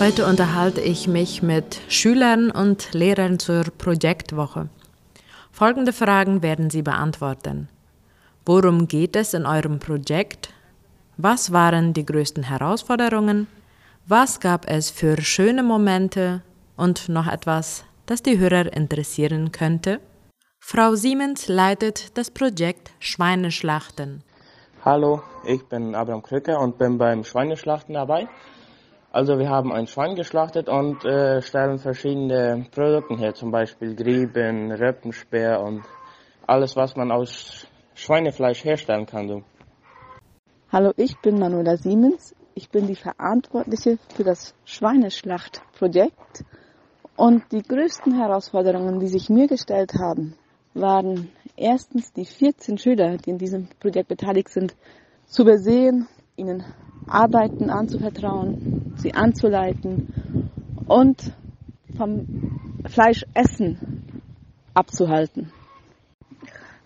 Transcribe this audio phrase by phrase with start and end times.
[0.00, 4.70] Heute unterhalte ich mich mit Schülern und Lehrern zur Projektwoche.
[5.52, 7.68] Folgende Fragen werden Sie beantworten.
[8.46, 10.54] Worum geht es in eurem Projekt?
[11.18, 13.46] Was waren die größten Herausforderungen?
[14.06, 16.40] Was gab es für schöne Momente?
[16.78, 20.00] Und noch etwas, das die Hörer interessieren könnte?
[20.60, 24.24] Frau Siemens leitet das Projekt Schweineschlachten.
[24.82, 28.28] Hallo, ich bin Abraham Krücker und bin beim Schweineschlachten dabei.
[29.12, 34.70] Also wir haben ein Schwein geschlachtet und äh, stellen verschiedene Produkte her, zum Beispiel Grieben,
[34.70, 35.82] Rippenspeer und
[36.46, 39.26] alles, was man aus Schweinefleisch herstellen kann.
[39.26, 39.42] Du.
[40.70, 42.36] Hallo, ich bin Manuela Siemens.
[42.54, 46.44] Ich bin die Verantwortliche für das Schweineschlachtprojekt.
[47.16, 50.36] Und die größten Herausforderungen, die sich mir gestellt haben,
[50.72, 54.76] waren erstens die 14 Schüler, die in diesem Projekt beteiligt sind,
[55.26, 56.64] zu übersehen, ihnen
[57.06, 60.50] Arbeiten anzuvertrauen, sie anzuleiten
[60.86, 61.32] und
[61.96, 62.26] vom
[62.86, 64.04] Fleischessen
[64.74, 65.52] abzuhalten.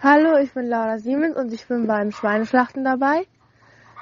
[0.00, 3.26] Hallo, ich bin Laura Siemens und ich bin beim Schweineschlachten dabei.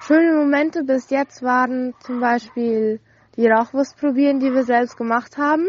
[0.00, 2.98] Schöne Momente bis jetzt waren zum Beispiel
[3.36, 5.68] die Rauchwurst probieren, die wir selbst gemacht haben,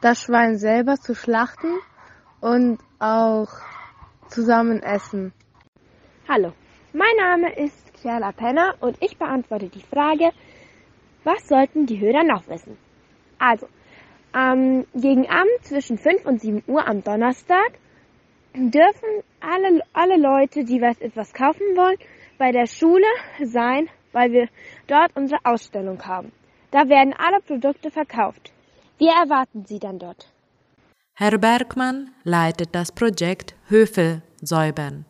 [0.00, 1.78] das Schwein selber zu schlachten
[2.40, 3.48] und auch
[4.28, 5.32] zusammen essen.
[6.28, 6.52] Hallo,
[6.92, 10.30] mein Name ist Chiara Penner und ich beantworte die Frage,
[11.24, 12.76] was sollten die Hörer noch wissen?
[13.38, 13.66] Also,
[14.34, 17.72] ähm, gegen Abend zwischen 5 und 7 Uhr am Donnerstag
[18.54, 21.98] dürfen alle, alle Leute, die was, etwas kaufen wollen,
[22.38, 23.06] bei der Schule
[23.44, 24.48] sein, weil wir
[24.86, 26.32] dort unsere Ausstellung haben.
[26.70, 28.52] Da werden alle Produkte verkauft.
[28.98, 30.30] Wir erwarten Sie dann dort.
[31.14, 35.04] Herr Bergmann leitet das Projekt Höfe säubern.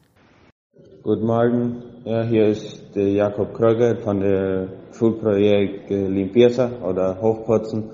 [1.08, 7.84] Guten Morgen, ja, hier ist der Jakob Kröger von der Schulprojekt äh, Limpieza oder Hochputzen.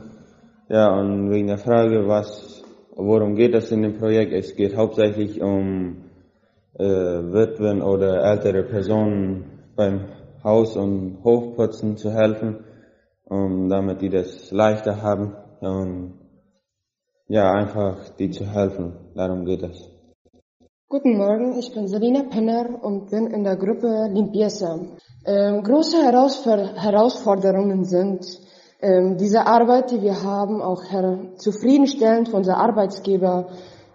[0.69, 2.65] Ja, und wegen der Frage, was,
[2.97, 4.33] worum geht es in dem Projekt?
[4.33, 6.07] Es geht hauptsächlich um
[6.77, 10.07] äh, Witwen oder ältere Personen beim
[10.43, 12.65] Haus- und Hofputzen zu helfen,
[13.27, 15.37] um, damit die das leichter haben.
[15.61, 16.15] Und
[17.29, 18.95] ja, einfach die zu helfen.
[19.15, 19.94] Darum geht es.
[20.95, 24.79] Guten Morgen, ich bin Selina Penner und bin in der Gruppe Limpieza.
[25.27, 28.25] Ähm, große Herausforderungen sind,
[28.81, 30.85] ähm, diese Arbeit, die wir haben, auch
[31.35, 33.49] zufriedenstellend für unser Arbeitsgeber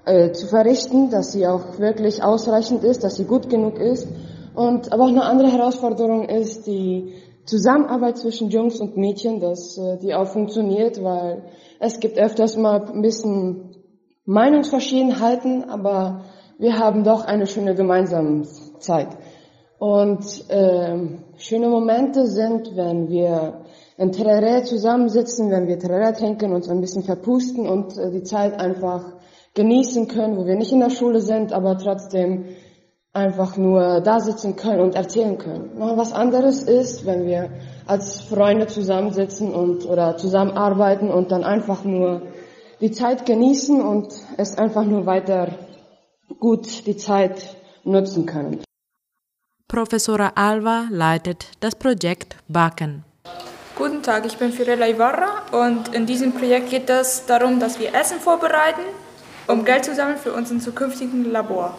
[0.03, 4.05] äh, zu verrichten, dass sie auch wirklich ausreichend ist, dass sie gut genug ist.
[4.53, 7.13] Und aber auch eine andere Herausforderung ist die
[7.45, 11.43] Zusammenarbeit zwischen Jungs und Mädchen, dass äh, die auch funktioniert, weil
[11.79, 13.77] es gibt öfters mal ein bisschen
[14.25, 16.25] Meinungsverschiedenheiten, aber
[16.59, 18.43] wir haben doch eine schöne gemeinsame
[18.79, 19.07] Zeit.
[19.79, 20.97] Und äh,
[21.37, 23.61] schöne Momente sind, wenn wir
[23.97, 28.59] in Terrain zusammensitzen, wenn wir Terrain trinken, uns ein bisschen verpusten und äh, die Zeit
[28.59, 29.05] einfach
[29.53, 32.43] genießen können, wo wir nicht in der Schule sind, aber trotzdem
[33.13, 35.79] einfach nur da sitzen können und erzählen können.
[35.79, 37.51] Noch was anderes ist, wenn wir
[37.87, 42.23] als Freunde zusammensitzen und oder zusammenarbeiten und dann einfach nur
[42.81, 45.47] die Zeit genießen und es einfach nur weiter
[46.39, 48.63] gut die Zeit nutzen können.
[49.67, 53.03] Professora Alva leitet das Projekt Backen.
[53.75, 57.93] Guten Tag, ich bin Firella Ibarra und in diesem Projekt geht es darum, dass wir
[57.93, 58.81] Essen vorbereiten,
[59.47, 61.77] um Geld zu sammeln für unseren zukünftigen Labor.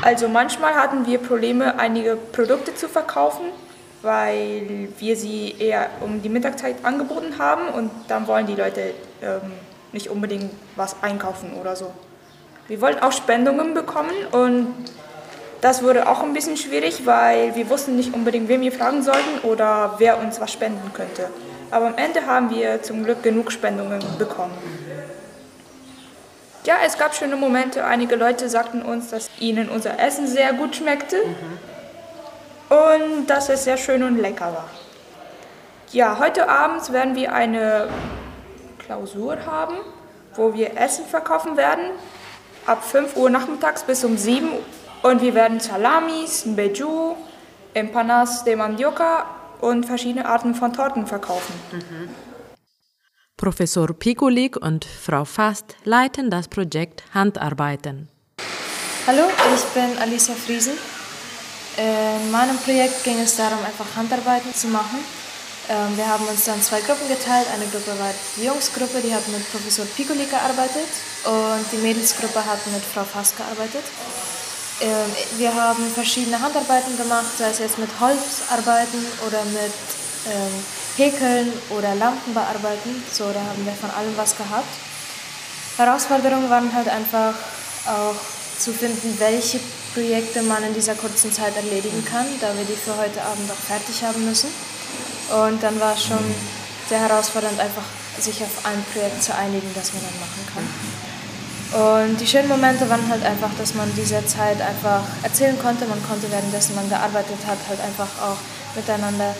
[0.00, 3.46] Also manchmal hatten wir Probleme, einige Produkte zu verkaufen,
[4.02, 9.52] weil wir sie eher um die Mittagszeit angeboten haben und dann wollen die Leute ähm,
[9.92, 11.92] nicht unbedingt was einkaufen oder so.
[12.68, 14.74] Wir wollten auch Spendungen bekommen und
[15.62, 19.38] das wurde auch ein bisschen schwierig, weil wir wussten nicht unbedingt, wen wir fragen sollten
[19.42, 21.30] oder wer uns was spenden könnte.
[21.70, 24.52] Aber am Ende haben wir zum Glück genug Spendungen bekommen.
[26.64, 27.86] Ja, es gab schöne Momente.
[27.86, 31.16] Einige Leute sagten uns, dass ihnen unser Essen sehr gut schmeckte
[32.68, 34.68] und dass es sehr schön und lecker war.
[35.90, 37.88] Ja, heute Abend werden wir eine
[38.78, 39.76] Klausur haben,
[40.34, 41.92] wo wir Essen verkaufen werden
[42.68, 44.60] ab 5 Uhr nachmittags bis um 7 Uhr.
[45.02, 47.14] Und wir werden Salamis, Beju,
[47.72, 49.26] Empanas de Mandioca
[49.60, 51.54] und verschiedene Arten von Torten verkaufen.
[51.72, 52.08] Mhm.
[53.36, 58.08] Professor Pikulik und Frau Fast leiten das Projekt Handarbeiten.
[59.06, 59.22] Hallo,
[59.54, 60.72] ich bin Alicia Friesen.
[61.76, 64.98] In meinem Projekt ging es darum, einfach Handarbeiten zu machen.
[65.68, 67.46] Ähm, wir haben uns dann zwei Gruppen geteilt.
[67.52, 70.88] Eine Gruppe war die Jungsgruppe, die hat mit Professor Piccoli gearbeitet
[71.24, 73.84] und die Mädelsgruppe hat mit Frau Fass gearbeitet.
[74.80, 79.76] Ähm, wir haben verschiedene Handarbeiten gemacht, sei es jetzt mit Holzarbeiten oder mit
[80.32, 80.64] ähm,
[80.96, 83.04] häkeln oder Lampen bearbeiten.
[83.12, 84.72] So, da haben wir von allem was gehabt.
[85.76, 87.34] Herausforderungen waren halt einfach
[87.86, 88.16] auch
[88.58, 89.60] zu finden, welche
[89.92, 93.66] Projekte man in dieser kurzen Zeit erledigen kann, da wir die für heute Abend auch
[93.66, 94.48] fertig haben müssen.
[95.34, 96.24] Und dann war es schon
[96.88, 97.84] sehr herausfordernd, einfach
[98.18, 100.66] sich auf ein Projekt zu einigen, das man dann machen kann.
[101.70, 105.84] Und die schönen Momente waren halt einfach, dass man diese Zeit einfach erzählen konnte.
[105.86, 108.38] Man konnte währenddessen man gearbeitet hat, halt einfach auch
[108.74, 109.34] miteinander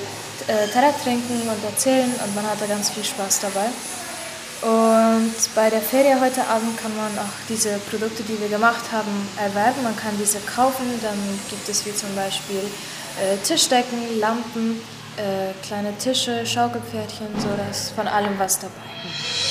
[0.47, 3.69] äh, Tere trinken und erzählen und man hatte ganz viel Spaß dabei.
[4.61, 9.29] Und bei der Ferie heute Abend kann man auch diese Produkte, die wir gemacht haben,
[9.37, 9.85] erwerben.
[9.85, 10.85] Man kann diese kaufen.
[11.01, 11.19] Dann
[11.49, 12.63] gibt es wie zum Beispiel
[13.23, 14.81] äh, Tischdecken, Lampen,
[15.19, 19.48] äh, kleine Tische, Schaukelpferdchen, so das von allem was dabei.